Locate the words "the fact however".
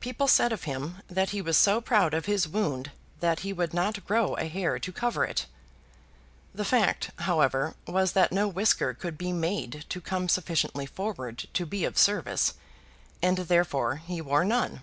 6.54-7.72